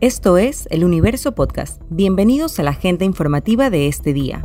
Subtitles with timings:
[0.00, 1.82] Esto es El Universo Podcast.
[1.90, 4.44] Bienvenidos a la agenda informativa de este día.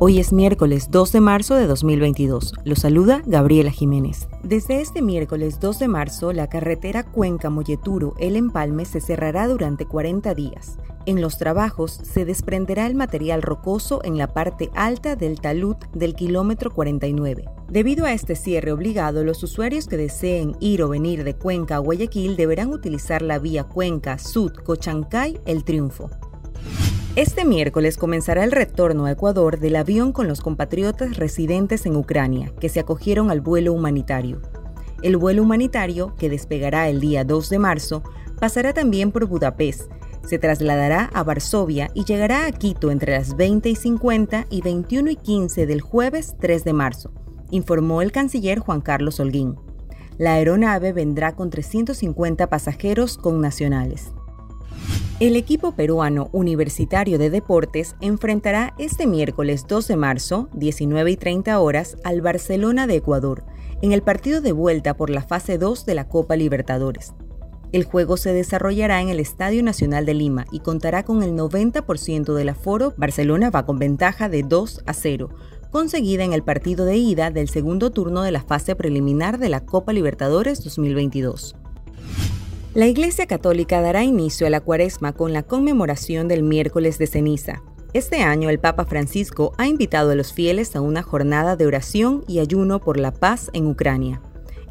[0.00, 2.52] Hoy es miércoles 2 de marzo de 2022.
[2.64, 4.28] Lo saluda Gabriela Jiménez.
[4.42, 10.76] Desde este miércoles 2 de marzo, la carretera Cuenca-Molleturo-El Empalme se cerrará durante 40 días.
[11.06, 16.14] En los trabajos se desprenderá el material rocoso en la parte alta del talud del
[16.14, 17.46] kilómetro 49.
[17.70, 21.78] Debido a este cierre obligado, los usuarios que deseen ir o venir de Cuenca a
[21.78, 26.08] Guayaquil deberán utilizar la vía Cuenca-Sud-Cochancay-El Triunfo.
[27.16, 32.52] Este miércoles comenzará el retorno a Ecuador del avión con los compatriotas residentes en Ucrania,
[32.60, 34.40] que se acogieron al vuelo humanitario.
[35.02, 38.04] El vuelo humanitario, que despegará el día 2 de marzo,
[38.38, 39.90] pasará también por Budapest,
[40.24, 45.10] se trasladará a Varsovia y llegará a Quito entre las 20 y 50 y 21
[45.10, 47.12] y 15 del jueves 3 de marzo,
[47.50, 49.56] informó el canciller Juan Carlos Holguín.
[50.18, 54.12] La aeronave vendrá con 350 pasajeros con nacionales.
[55.18, 61.58] El equipo peruano universitario de deportes enfrentará este miércoles 2 de marzo, 19 y 30
[61.58, 63.44] horas, al Barcelona de Ecuador,
[63.80, 67.14] en el partido de vuelta por la fase 2 de la Copa Libertadores.
[67.72, 72.34] El juego se desarrollará en el Estadio Nacional de Lima y contará con el 90%
[72.34, 72.94] del aforo.
[72.96, 75.30] Barcelona va con ventaja de 2 a 0,
[75.70, 79.60] conseguida en el partido de ida del segundo turno de la fase preliminar de la
[79.60, 81.56] Copa Libertadores 2022.
[82.74, 87.62] La Iglesia Católica dará inicio a la cuaresma con la conmemoración del miércoles de ceniza.
[87.94, 92.22] Este año el Papa Francisco ha invitado a los fieles a una jornada de oración
[92.28, 94.20] y ayuno por la paz en Ucrania.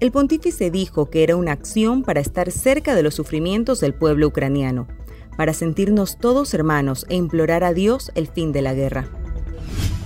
[0.00, 4.26] El pontífice dijo que era una acción para estar cerca de los sufrimientos del pueblo
[4.26, 4.86] ucraniano,
[5.38, 9.08] para sentirnos todos hermanos e implorar a Dios el fin de la guerra.